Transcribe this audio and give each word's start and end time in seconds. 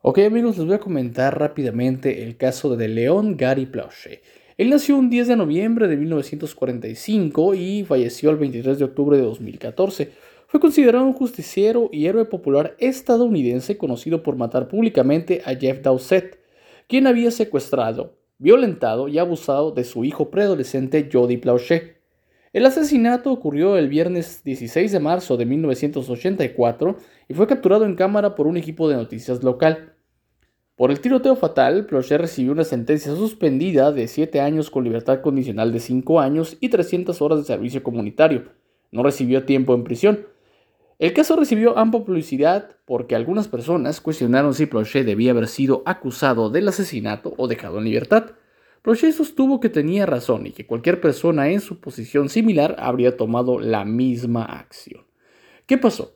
Ok 0.00 0.20
amigos, 0.20 0.56
les 0.56 0.64
voy 0.64 0.76
a 0.76 0.78
comentar 0.78 1.36
rápidamente 1.36 2.22
el 2.22 2.36
caso 2.36 2.76
de 2.76 2.86
León 2.86 3.36
Gary 3.36 3.66
Plauché. 3.66 4.22
Él 4.56 4.70
nació 4.70 4.96
un 4.96 5.10
10 5.10 5.26
de 5.26 5.34
noviembre 5.36 5.88
de 5.88 5.96
1945 5.96 7.54
y 7.56 7.84
falleció 7.84 8.30
el 8.30 8.36
23 8.36 8.78
de 8.78 8.84
octubre 8.84 9.16
de 9.16 9.24
2014. 9.24 10.12
Fue 10.46 10.60
considerado 10.60 11.04
un 11.04 11.14
justiciero 11.14 11.90
y 11.92 12.06
héroe 12.06 12.26
popular 12.26 12.76
estadounidense 12.78 13.76
conocido 13.76 14.22
por 14.22 14.36
matar 14.36 14.68
públicamente 14.68 15.42
a 15.44 15.56
Jeff 15.56 15.82
Dowsett, 15.82 16.38
quien 16.86 17.08
había 17.08 17.32
secuestrado, 17.32 18.20
violentado 18.38 19.08
y 19.08 19.18
abusado 19.18 19.72
de 19.72 19.82
su 19.82 20.04
hijo 20.04 20.30
preadolescente 20.30 21.08
Jody 21.12 21.38
Plauché. 21.38 21.97
El 22.52 22.64
asesinato 22.64 23.30
ocurrió 23.30 23.76
el 23.76 23.88
viernes 23.88 24.42
16 24.42 24.90
de 24.90 25.00
marzo 25.00 25.36
de 25.36 25.44
1984 25.44 26.96
y 27.28 27.34
fue 27.34 27.46
capturado 27.46 27.84
en 27.84 27.94
cámara 27.94 28.34
por 28.34 28.46
un 28.46 28.56
equipo 28.56 28.88
de 28.88 28.96
noticias 28.96 29.42
local. 29.42 29.92
Por 30.74 30.90
el 30.90 31.00
tiroteo 31.00 31.36
fatal, 31.36 31.86
Plochet 31.86 32.20
recibió 32.20 32.52
una 32.52 32.64
sentencia 32.64 33.14
suspendida 33.14 33.92
de 33.92 34.08
7 34.08 34.40
años 34.40 34.70
con 34.70 34.84
libertad 34.84 35.20
condicional 35.20 35.72
de 35.72 35.80
5 35.80 36.20
años 36.20 36.56
y 36.60 36.70
300 36.70 37.20
horas 37.20 37.40
de 37.40 37.44
servicio 37.44 37.82
comunitario. 37.82 38.44
No 38.92 39.02
recibió 39.02 39.44
tiempo 39.44 39.74
en 39.74 39.84
prisión. 39.84 40.26
El 40.98 41.12
caso 41.12 41.36
recibió 41.36 41.76
amplia 41.76 42.04
publicidad 42.04 42.70
porque 42.86 43.14
algunas 43.14 43.46
personas 43.46 44.00
cuestionaron 44.00 44.54
si 44.54 44.66
Plochet 44.66 45.04
debía 45.04 45.32
haber 45.32 45.48
sido 45.48 45.82
acusado 45.84 46.48
del 46.48 46.68
asesinato 46.68 47.34
o 47.36 47.46
dejado 47.46 47.78
en 47.78 47.84
libertad. 47.84 48.30
Plochet 48.82 49.12
sostuvo 49.12 49.60
que 49.60 49.68
tenía 49.68 50.06
razón 50.06 50.46
y 50.46 50.52
que 50.52 50.66
cualquier 50.66 51.00
persona 51.00 51.48
en 51.50 51.60
su 51.60 51.80
posición 51.80 52.28
similar 52.28 52.76
habría 52.78 53.16
tomado 53.16 53.58
la 53.58 53.84
misma 53.84 54.44
acción. 54.44 55.04
¿Qué 55.66 55.78
pasó? 55.78 56.14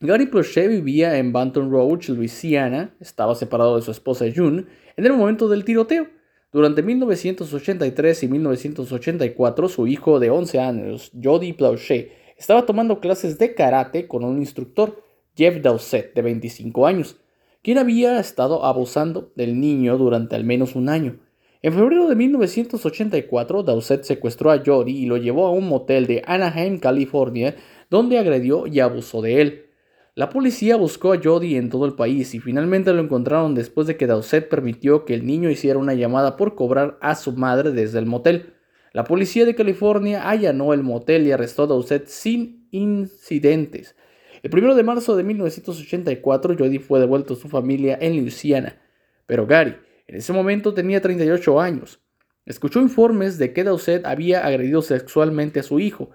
Gary 0.00 0.26
Plochet 0.26 0.68
vivía 0.68 1.18
en 1.18 1.32
Banton 1.32 1.70
Rouge, 1.70 2.12
Luisiana, 2.12 2.94
estaba 3.00 3.34
separado 3.34 3.76
de 3.76 3.82
su 3.82 3.90
esposa 3.90 4.24
June 4.34 4.64
en 4.96 5.06
el 5.06 5.12
momento 5.12 5.48
del 5.48 5.64
tiroteo. 5.64 6.06
Durante 6.52 6.82
1983 6.82 8.22
y 8.22 8.28
1984, 8.28 9.68
su 9.68 9.86
hijo 9.86 10.18
de 10.18 10.30
11 10.30 10.58
años, 10.58 11.12
Jody 11.22 11.52
Plauché, 11.52 12.12
estaba 12.36 12.64
tomando 12.64 13.00
clases 13.00 13.38
de 13.38 13.54
karate 13.54 14.08
con 14.08 14.24
un 14.24 14.38
instructor, 14.38 15.04
Jeff 15.36 15.60
Dowsett, 15.62 16.14
de 16.14 16.22
25 16.22 16.86
años, 16.86 17.20
quien 17.62 17.76
había 17.76 18.18
estado 18.18 18.64
abusando 18.64 19.30
del 19.36 19.60
niño 19.60 19.98
durante 19.98 20.34
al 20.34 20.44
menos 20.44 20.74
un 20.74 20.88
año. 20.88 21.20
En 21.62 21.74
febrero 21.74 22.08
de 22.08 22.16
1984, 22.16 23.62
Dowsett 23.62 24.04
secuestró 24.04 24.50
a 24.50 24.62
Jody 24.64 24.92
y 24.92 25.04
lo 25.04 25.18
llevó 25.18 25.46
a 25.46 25.50
un 25.50 25.68
motel 25.68 26.06
de 26.06 26.22
Anaheim, 26.26 26.78
California, 26.78 27.54
donde 27.90 28.18
agredió 28.18 28.66
y 28.66 28.80
abusó 28.80 29.20
de 29.20 29.42
él. 29.42 29.66
La 30.14 30.30
policía 30.30 30.76
buscó 30.76 31.12
a 31.12 31.20
Jody 31.22 31.56
en 31.56 31.68
todo 31.68 31.84
el 31.84 31.92
país 31.92 32.34
y 32.34 32.40
finalmente 32.40 32.94
lo 32.94 33.02
encontraron 33.02 33.54
después 33.54 33.86
de 33.86 33.98
que 33.98 34.06
Dowsett 34.06 34.48
permitió 34.48 35.04
que 35.04 35.12
el 35.12 35.26
niño 35.26 35.50
hiciera 35.50 35.78
una 35.78 35.92
llamada 35.92 36.38
por 36.38 36.54
cobrar 36.54 36.96
a 37.02 37.14
su 37.14 37.32
madre 37.32 37.72
desde 37.72 37.98
el 37.98 38.06
motel. 38.06 38.54
La 38.94 39.04
policía 39.04 39.44
de 39.44 39.54
California 39.54 40.30
allanó 40.30 40.72
el 40.72 40.82
motel 40.82 41.26
y 41.26 41.32
arrestó 41.32 41.64
a 41.64 41.66
Dowsett 41.66 42.06
sin 42.06 42.68
incidentes. 42.70 43.96
El 44.42 44.50
1 44.52 44.74
de 44.74 44.82
marzo 44.82 45.14
de 45.14 45.24
1984, 45.24 46.56
Jody 46.58 46.78
fue 46.78 47.00
devuelto 47.00 47.34
a 47.34 47.36
su 47.36 47.50
familia 47.50 47.98
en 48.00 48.16
Louisiana, 48.16 48.80
pero 49.26 49.46
Gary, 49.46 49.76
en 50.10 50.16
ese 50.16 50.32
momento 50.32 50.74
tenía 50.74 51.00
38 51.00 51.60
años. 51.60 52.00
Escuchó 52.44 52.80
informes 52.80 53.38
de 53.38 53.52
que 53.52 53.62
Dowsett 53.62 54.04
había 54.04 54.44
agredido 54.44 54.82
sexualmente 54.82 55.60
a 55.60 55.62
su 55.62 55.78
hijo. 55.78 56.10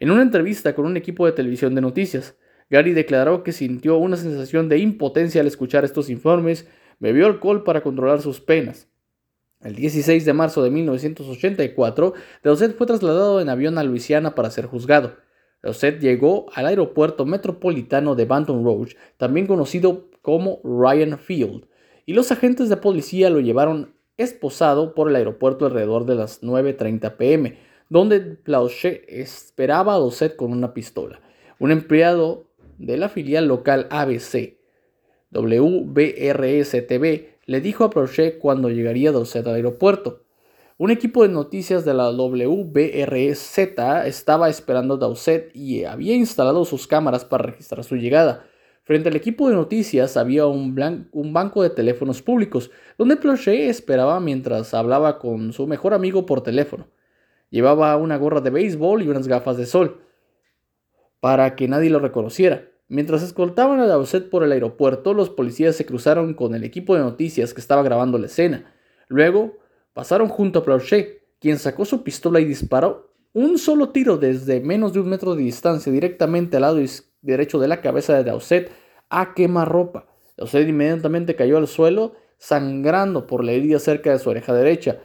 En 0.00 0.10
una 0.10 0.22
entrevista 0.22 0.74
con 0.74 0.84
un 0.84 0.96
equipo 0.96 1.26
de 1.26 1.32
televisión 1.32 1.72
de 1.76 1.80
noticias, 1.80 2.36
Gary 2.70 2.92
declaró 2.92 3.44
que 3.44 3.52
sintió 3.52 3.98
una 3.98 4.16
sensación 4.16 4.68
de 4.68 4.78
impotencia 4.78 5.42
al 5.42 5.46
escuchar 5.46 5.84
estos 5.84 6.10
informes, 6.10 6.66
bebió 6.98 7.26
alcohol 7.26 7.62
para 7.62 7.84
controlar 7.84 8.20
sus 8.20 8.40
penas. 8.40 8.88
El 9.60 9.76
16 9.76 10.24
de 10.24 10.32
marzo 10.32 10.64
de 10.64 10.70
1984, 10.70 12.14
Dowsett 12.42 12.76
fue 12.76 12.88
trasladado 12.88 13.40
en 13.40 13.48
avión 13.48 13.78
a 13.78 13.84
Luisiana 13.84 14.34
para 14.34 14.50
ser 14.50 14.66
juzgado. 14.66 15.18
Dowsett 15.62 16.00
llegó 16.00 16.46
al 16.52 16.66
aeropuerto 16.66 17.24
metropolitano 17.24 18.16
de 18.16 18.24
Banton 18.24 18.64
Rouge, 18.64 18.96
también 19.18 19.46
conocido 19.46 20.10
como 20.20 20.60
Ryan 20.64 21.16
Field, 21.16 21.66
y 22.06 22.14
los 22.14 22.32
agentes 22.32 22.68
de 22.68 22.76
policía 22.78 23.28
lo 23.28 23.40
llevaron 23.40 23.94
esposado 24.16 24.94
por 24.94 25.10
el 25.10 25.16
aeropuerto 25.16 25.66
alrededor 25.66 26.06
de 26.06 26.14
las 26.14 26.42
9.30 26.42 27.16
pm, 27.16 27.58
donde 27.88 28.20
Plauché 28.20 29.04
esperaba 29.20 29.94
a 29.94 29.98
Dosset 29.98 30.36
con 30.36 30.52
una 30.52 30.72
pistola. 30.72 31.20
Un 31.58 31.72
empleado 31.72 32.46
de 32.78 32.96
la 32.96 33.08
filial 33.08 33.46
local 33.46 33.88
ABC, 33.90 34.56
WBRS-TV, 35.32 37.28
le 37.44 37.60
dijo 37.60 37.84
a 37.84 37.90
Plauché 37.90 38.38
cuando 38.38 38.70
llegaría 38.70 39.12
Dosset 39.12 39.46
al 39.46 39.56
aeropuerto. 39.56 40.22
Un 40.78 40.90
equipo 40.90 41.22
de 41.22 41.30
noticias 41.30 41.86
de 41.86 41.94
la 41.94 42.10
WBRZ 42.10 43.58
estaba 44.04 44.50
esperando 44.50 44.94
a 44.94 44.98
Dowsett 44.98 45.56
y 45.56 45.84
había 45.84 46.14
instalado 46.14 46.66
sus 46.66 46.86
cámaras 46.86 47.24
para 47.24 47.44
registrar 47.44 47.82
su 47.82 47.96
llegada. 47.96 48.44
Frente 48.86 49.08
al 49.08 49.16
equipo 49.16 49.48
de 49.48 49.56
noticias 49.56 50.16
había 50.16 50.46
un, 50.46 50.76
banco 51.32 51.64
de 51.64 51.70
teléfonos 51.70 52.22
públicos, 52.22 52.70
donde 52.96 53.16
Plochet 53.16 53.68
esperaba 53.68 54.20
mientras 54.20 54.74
hablaba 54.74 55.18
con 55.18 55.52
su 55.52 55.66
mejor 55.66 55.92
amigo 55.92 56.24
por 56.24 56.44
teléfono. 56.44 56.86
Llevaba 57.50 57.96
una 57.96 58.16
gorra 58.16 58.40
de 58.40 58.50
béisbol 58.50 59.02
y 59.02 59.08
unas 59.08 59.26
gafas 59.26 59.56
de 59.56 59.66
sol, 59.66 60.02
para 61.18 61.56
que 61.56 61.66
nadie 61.66 61.90
lo 61.90 61.98
reconociera. 61.98 62.68
Mientras 62.86 63.24
escoltaban 63.24 63.80
a 63.80 63.88
Dowsett 63.88 64.30
por 64.30 64.44
el 64.44 64.52
aeropuerto, 64.52 65.14
los 65.14 65.30
policías 65.30 65.74
se 65.74 65.84
cruzaron 65.84 66.34
con 66.34 66.54
el 66.54 66.62
equipo 66.62 66.94
de 66.94 67.02
noticias 67.02 67.52
que 67.52 67.60
estaba 67.60 67.82
grabando 67.82 68.18
la 68.18 68.26
escena. 68.26 68.72
Luego 69.08 69.58
pasaron 69.94 70.28
junto 70.28 70.60
a 70.60 70.64
Plochet, 70.64 71.24
quien 71.40 71.58
sacó 71.58 71.86
su 71.86 72.04
pistola 72.04 72.38
y 72.38 72.44
disparó 72.44 73.12
un 73.32 73.58
solo 73.58 73.88
tiro 73.88 74.16
desde 74.16 74.60
menos 74.60 74.92
de 74.92 75.00
un 75.00 75.08
metro 75.08 75.34
de 75.34 75.42
distancia 75.42 75.90
directamente 75.90 76.56
al 76.56 76.62
lado 76.62 76.80
izquierdo 76.80 77.15
derecho 77.26 77.58
de 77.58 77.68
la 77.68 77.80
cabeza 77.80 78.14
de 78.14 78.24
Dowsett 78.24 78.70
a 79.10 79.34
quemarropa. 79.34 80.06
Dowsett 80.36 80.68
inmediatamente 80.68 81.36
cayó 81.36 81.58
al 81.58 81.66
suelo, 81.66 82.14
sangrando 82.38 83.26
por 83.26 83.44
la 83.44 83.52
herida 83.52 83.78
cerca 83.78 84.10
de 84.12 84.18
su 84.18 84.30
oreja 84.30 84.54
derecha. 84.54 85.00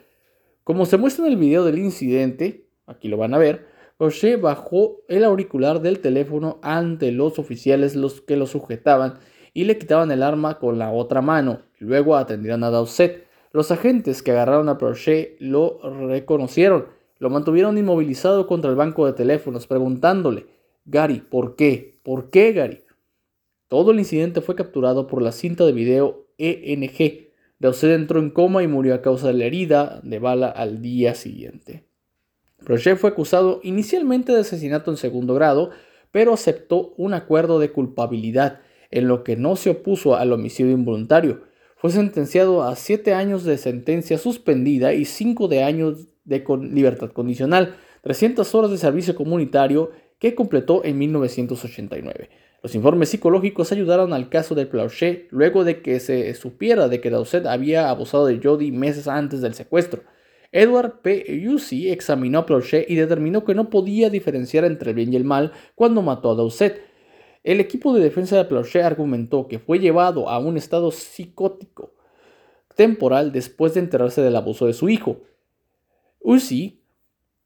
Como 0.64 0.86
se 0.86 0.98
muestra 0.98 1.26
en 1.26 1.34
el 1.34 1.38
video 1.38 1.66
del 1.66 1.80
incidente, 1.80 2.68
aquí 2.86 3.08
lo 3.08 3.18
van 3.18 3.34
a 3.34 3.38
ver, 3.38 3.66
Rocher 4.02 4.40
bajó 4.40 5.02
el 5.08 5.24
auricular 5.24 5.80
del 5.82 6.00
teléfono 6.00 6.58
ante 6.64 7.12
los 7.12 7.38
oficiales 7.38 7.96
los 7.96 8.22
que 8.22 8.36
lo 8.36 8.48
sujetaban 8.48 9.20
y 9.54 9.66
le 9.66 9.78
quitaban 9.78 10.12
el 10.12 10.24
arma 10.24 10.58
con 10.58 10.80
la 10.80 10.92
otra 10.92 11.22
mano. 11.22 11.62
Luego 11.78 12.16
atendieron 12.16 12.64
a 12.64 12.72
Dowsett. 12.72 13.28
Los 13.52 13.70
agentes 13.70 14.24
que 14.24 14.32
agarraron 14.32 14.70
a 14.70 14.80
Prochet 14.80 15.36
lo 15.40 15.80
reconocieron. 16.08 16.88
Lo 17.20 17.30
mantuvieron 17.30 17.78
inmovilizado 17.78 18.48
contra 18.48 18.72
el 18.72 18.76
banco 18.76 19.06
de 19.06 19.14
teléfonos, 19.14 19.68
preguntándole 19.68 20.48
Gary, 20.86 21.22
¿por 21.22 21.56
qué? 21.56 22.00
¿Por 22.04 22.30
qué, 22.30 22.54
Gary? 22.54 22.82
Todo 23.68 23.92
el 23.92 24.00
incidente 24.00 24.42
fue 24.42 24.56
capturado 24.56 25.08
por 25.08 25.22
la 25.22 25.32
cinta 25.32 25.66
de 25.66 25.72
video 25.72 26.28
ENG. 26.38 27.30
Dowsett 27.60 27.92
entró 27.92 28.20
en 28.20 28.32
coma 28.32 28.64
y 28.64 28.68
murió 28.68 28.96
a 28.96 29.02
causa 29.02 29.28
de 29.28 29.34
la 29.34 29.46
herida 29.46 30.02
de 30.04 30.20
bala 30.20 30.48
al 30.48 30.82
día 30.82 31.14
siguiente. 31.14 31.86
Prochet 32.64 32.98
fue 32.98 33.12
acusado 33.12 33.60
inicialmente 33.64 34.32
de 34.32 34.42
asesinato 34.42 34.92
en 34.92 34.98
segundo 34.98 35.34
grado, 35.34 35.72
pero 36.12 36.34
aceptó 36.34 36.94
un 36.98 37.14
acuerdo 37.14 37.60
de 37.60 37.72
culpabilidad, 37.72 38.60
en 38.90 39.08
lo 39.08 39.24
que 39.24 39.38
no 39.38 39.56
se 39.56 39.70
opuso 39.70 40.16
al 40.16 40.34
homicidio 40.34 40.74
involuntario. 40.74 41.44
Fue 41.78 41.92
sentenciado 41.92 42.64
a 42.64 42.76
siete 42.76 43.14
años 43.14 43.44
de 43.46 43.58
sentencia 43.58 44.18
suspendida 44.18 44.94
y 44.94 45.06
cinco 45.06 45.48
de 45.48 45.64
años 45.64 46.08
de 46.26 46.44
libertad 46.72 47.12
condicional, 47.12 47.76
300 48.02 48.54
horas 48.54 48.72
de 48.72 48.78
servicio 48.78 49.16
comunitario 49.16 49.92
que 50.22 50.36
completó 50.36 50.86
en 50.86 51.00
1989. 51.00 52.30
Los 52.62 52.76
informes 52.76 53.10
psicológicos 53.10 53.72
ayudaron 53.72 54.14
al 54.14 54.30
caso 54.30 54.54
de 54.54 54.68
Plauché 54.68 55.28
luego 55.32 55.64
de 55.64 55.82
que 55.82 56.00
se 56.00 56.32
supiera 56.36 56.88
de 56.88 57.02
que 57.02 57.10
Dowsett 57.10 57.48
había 57.48 57.90
abusado 57.90 58.28
de 58.28 58.40
Jody 58.42 58.72
meses 58.72 59.08
antes 59.08 59.42
del 59.42 59.56
secuestro. 59.56 60.04
Edward 60.52 61.02
P. 61.02 61.42
Yussi 61.42 61.90
examinó 61.90 62.38
a 62.38 62.46
Plauché 62.46 62.86
y 62.88 62.96
determinó 62.96 63.44
que 63.44 63.56
no 63.56 63.72
podía 63.72 64.12
diferenciar 64.12 64.64
entre 64.64 64.92
el 64.92 64.96
bien 64.96 65.12
y 65.12 65.16
el 65.16 65.24
mal 65.24 65.54
cuando 65.74 66.04
mató 66.04 66.30
a 66.30 66.36
Dowsett. 66.36 66.84
El 67.44 67.60
equipo 67.60 67.92
de 67.92 68.04
defensa 68.04 68.38
de 68.38 68.46
Plauché 68.46 68.84
argumentó 68.84 69.48
que 69.48 69.58
fue 69.58 69.80
llevado 69.80 70.30
a 70.30 70.38
un 70.38 70.56
estado 70.56 70.92
psicótico 70.92 71.96
temporal 72.76 73.32
después 73.32 73.74
de 73.74 73.80
enterarse 73.80 74.22
del 74.22 74.36
abuso 74.36 74.68
de 74.68 74.74
su 74.74 74.88
hijo. 74.88 75.22
Yussi 76.24 76.81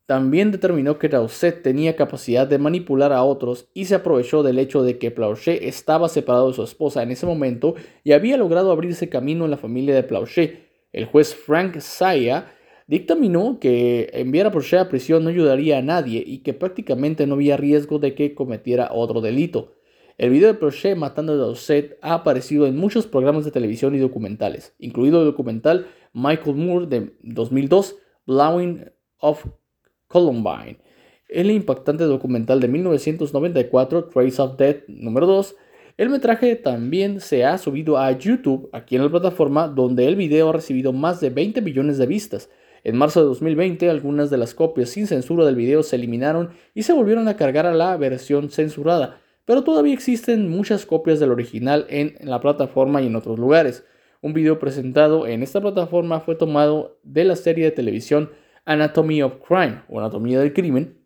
también 0.06 0.52
determinó 0.52 1.00
que 1.00 1.10
Dowsett 1.10 1.64
tenía 1.64 1.96
capacidad 1.96 2.48
de 2.48 2.60
manipular 2.60 3.12
a 3.12 3.24
otros 3.24 3.70
y 3.74 3.86
se 3.86 3.96
aprovechó 3.96 4.44
del 4.44 4.60
hecho 4.60 4.84
de 4.84 5.00
que 5.00 5.12
Plauché 5.12 5.68
estaba 5.68 6.10
separado 6.10 6.50
de 6.50 6.54
su 6.54 6.64
esposa 6.64 7.02
en 7.02 7.12
ese 7.12 7.26
momento 7.26 7.76
y 8.04 8.12
había 8.12 8.38
logrado 8.38 8.72
abrirse 8.72 9.10
camino 9.10 9.46
en 9.46 9.52
la 9.52 9.58
familia 9.58 9.96
de 9.96 10.04
Plauché. 10.04 10.66
El 10.94 11.06
juez 11.06 11.34
Frank 11.34 11.80
Saya 11.80 12.54
dictaminó 12.86 13.60
que 13.60 14.12
enviar 14.14 14.46
a 14.46 14.52
Plauché 14.52 14.78
a 14.78 14.90
prisión 14.90 15.24
no 15.24 15.32
ayudaría 15.32 15.80
a 15.80 15.82
nadie 15.82 16.24
y 16.26 16.40
que 16.40 16.54
prácticamente 16.54 17.26
no 17.26 17.34
había 17.34 17.58
riesgo 17.58 17.98
de 17.98 18.14
que 18.14 18.36
cometiera 18.36 18.92
otro 18.94 19.22
delito. 19.22 19.74
El 20.18 20.30
video 20.30 20.48
de 20.48 20.54
Prochet 20.54 20.96
matando 20.96 21.34
a 21.34 21.36
Dowsett 21.36 21.98
ha 22.02 22.14
aparecido 22.14 22.68
en 22.68 22.78
muchos 22.78 23.06
programas 23.06 23.44
de 23.44 23.52
televisión 23.52 23.96
y 23.96 23.98
documentales, 23.98 24.74
incluido 24.80 25.20
el 25.20 25.26
documental 25.26 25.88
Michael 26.14 26.56
Moore 26.56 26.86
de 26.86 27.14
2002, 27.22 27.98
Blowing 28.26 28.86
of 29.20 29.46
Columbine, 30.16 30.78
el 31.28 31.52
impactante 31.52 32.06
documental 32.06 32.62
de 32.62 32.70
1994, 32.70 34.06
Trace 34.06 34.42
of 34.42 34.56
Death 34.56 34.88
número 34.88 35.28
2. 35.28 35.58
El 35.98 36.10
metraje 36.10 36.56
también 36.56 37.20
se 37.20 37.44
ha 37.44 37.58
subido 37.58 37.98
a 37.98 38.10
YouTube, 38.14 38.70
aquí 38.72 38.96
en 38.96 39.04
la 39.04 39.10
plataforma, 39.10 39.68
donde 39.68 40.08
el 40.08 40.16
video 40.16 40.48
ha 40.48 40.54
recibido 40.54 40.94
más 40.94 41.20
de 41.20 41.32
20 41.32 41.62
millones 41.62 41.98
de 41.98 42.06
vistas. 42.06 42.50
En 42.86 42.96
marzo 42.96 43.20
de 43.20 43.26
2020, 43.26 43.90
algunas 43.90 44.30
de 44.30 44.38
las 44.38 44.54
copias 44.54 44.88
sin 44.88 45.06
censura 45.06 45.44
del 45.44 45.58
video 45.58 45.84
se 45.84 45.98
eliminaron 45.98 46.52
y 46.74 46.84
se 46.84 46.94
volvieron 46.94 47.28
a 47.28 47.36
cargar 47.36 47.66
a 47.66 47.74
la 47.74 47.98
versión 47.98 48.50
censurada, 48.50 49.20
pero 49.44 49.66
todavía 49.66 49.94
existen 49.94 50.50
muchas 50.50 50.86
copias 50.86 51.20
del 51.20 51.32
original 51.32 51.88
en 51.90 52.16
la 52.22 52.40
plataforma 52.40 53.02
y 53.02 53.08
en 53.08 53.18
otros 53.18 53.38
lugares. 53.38 53.84
Un 54.22 54.32
video 54.32 54.60
presentado 54.60 55.28
en 55.28 55.44
esta 55.44 55.60
plataforma 55.60 56.22
fue 56.22 56.36
tomado 56.36 57.00
de 57.04 57.26
la 57.26 57.36
serie 57.36 57.66
de 57.66 57.72
televisión 57.72 58.30
Anatomy 58.66 59.22
of 59.22 59.36
Crime 59.48 59.84
o 59.90 60.00
Anatomía 60.00 60.40
del 60.40 60.54
Crimen, 60.54 61.00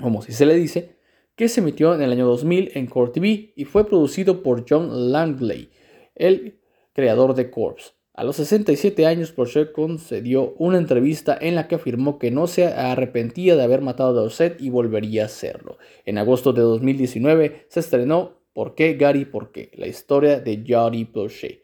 como 0.00 0.22
si 0.22 0.32
se 0.32 0.46
le 0.46 0.54
dice, 0.54 0.96
que 1.36 1.48
se 1.48 1.60
emitió 1.60 1.94
en 1.94 2.02
el 2.02 2.12
año 2.12 2.26
2000 2.26 2.72
en 2.74 2.86
Core 2.86 3.12
TV 3.12 3.52
y 3.54 3.64
fue 3.64 3.86
producido 3.86 4.42
por 4.42 4.64
John 4.68 5.12
Langley, 5.12 5.70
el 6.14 6.58
creador 6.92 7.34
de 7.34 7.50
Corpse. 7.50 7.92
A 8.18 8.24
los 8.24 8.34
67 8.34 9.06
años, 9.06 9.30
Porsche 9.30 9.70
concedió 9.70 10.54
una 10.58 10.78
entrevista 10.78 11.38
en 11.40 11.54
la 11.54 11.68
que 11.68 11.76
afirmó 11.76 12.18
que 12.18 12.32
no 12.32 12.48
se 12.48 12.66
arrepentía 12.66 13.54
de 13.54 13.62
haber 13.62 13.80
matado 13.80 14.08
a 14.10 14.22
Dorset 14.22 14.60
y 14.60 14.70
volvería 14.70 15.22
a 15.22 15.26
hacerlo. 15.26 15.78
En 16.04 16.18
agosto 16.18 16.52
de 16.52 16.62
2019 16.62 17.66
se 17.68 17.78
estrenó 17.78 18.38
¿Por 18.52 18.74
qué 18.74 18.94
Gary? 18.94 19.24
¿Por 19.24 19.52
qué? 19.52 19.70
La 19.76 19.86
historia 19.86 20.40
de 20.40 20.64
Jody 20.66 21.04
Porsche. 21.04 21.62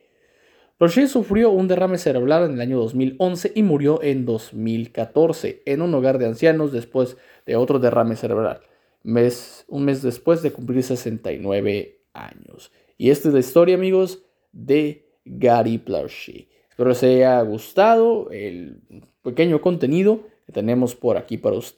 Porsche 0.77 1.07
sufrió 1.07 1.51
un 1.51 1.69
derrame 1.69 1.99
cerebral 1.99 2.45
en 2.45 2.55
el 2.55 2.61
año 2.61 2.79
2011 2.79 3.53
y 3.55 3.63
murió 3.63 4.03
en 4.03 4.27
2014 4.27 5.63
en 5.67 5.83
un 5.83 5.95
hogar 5.95 6.19
de 6.19 6.27
ancianos 6.27 6.73
después 6.73 7.17
de 7.47 7.55
otro 7.55 7.79
derrame 7.79 8.17
cerebral, 8.17 8.61
un 9.05 9.85
mes 9.85 10.03
después 10.03 10.43
de 10.43 10.51
cumplir 10.51 10.83
69 10.83 12.01
años. 12.13 12.73
Y 12.99 13.11
esta 13.11 13.29
es 13.29 13.35
la 13.35 13.41
historia, 13.41 13.77
amigos, 13.77 14.25
de 14.51 15.07
Gary 15.25 15.79
Planchet. 15.79 16.49
Espero 16.71 16.89
les 16.89 17.03
haya 17.05 17.41
gustado 17.43 18.31
el 18.33 18.81
pequeño 19.23 19.61
contenido 19.61 20.27
que 20.45 20.53
tenemos 20.53 20.97
por 20.97 21.17
aquí 21.17 21.39
para 21.39 21.57
ustedes. 21.57 21.73